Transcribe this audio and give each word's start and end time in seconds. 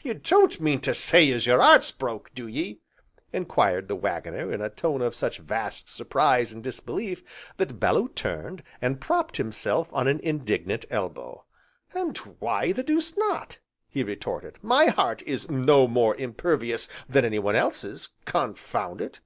"You 0.00 0.14
don't 0.14 0.58
mean 0.58 0.80
to 0.80 0.94
say 0.94 1.30
as 1.32 1.44
your 1.44 1.60
'eart's 1.60 1.90
broke, 1.92 2.32
do 2.34 2.46
ye?" 2.46 2.80
enquired 3.30 3.88
the 3.88 3.94
Waggoner 3.94 4.50
in 4.50 4.62
a 4.62 4.70
tone 4.70 5.02
of 5.02 5.14
such 5.14 5.36
vast 5.36 5.90
surprise 5.90 6.50
and 6.50 6.62
disbelief, 6.64 7.52
that 7.58 7.78
Bellew 7.78 8.08
turned, 8.08 8.62
and 8.80 9.02
propped 9.02 9.36
himself 9.36 9.90
on 9.92 10.08
an 10.08 10.18
indignant 10.20 10.86
elbow. 10.88 11.44
"And 11.92 12.16
why 12.16 12.72
the 12.72 12.82
deuce 12.82 13.18
not?" 13.18 13.58
he 13.86 14.02
retorted, 14.02 14.56
"my 14.62 14.86
heart 14.86 15.20
is 15.26 15.50
no 15.50 15.86
more 15.86 16.14
impervious 16.16 16.88
than 17.06 17.26
anyone 17.26 17.54
else's, 17.54 18.08
confound 18.24 19.02
it!" 19.02 19.20